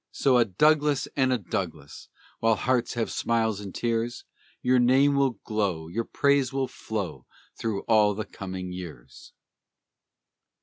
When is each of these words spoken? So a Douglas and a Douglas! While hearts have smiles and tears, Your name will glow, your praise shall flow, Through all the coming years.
So 0.11 0.37
a 0.39 0.45
Douglas 0.45 1.07
and 1.15 1.31
a 1.31 1.37
Douglas! 1.37 2.09
While 2.39 2.55
hearts 2.55 2.95
have 2.95 3.11
smiles 3.11 3.59
and 3.59 3.71
tears, 3.71 4.25
Your 4.63 4.79
name 4.79 5.15
will 5.15 5.37
glow, 5.45 5.89
your 5.89 6.05
praise 6.05 6.49
shall 6.49 6.65
flow, 6.67 7.27
Through 7.55 7.81
all 7.83 8.15
the 8.15 8.25
coming 8.25 8.71
years. 8.71 9.33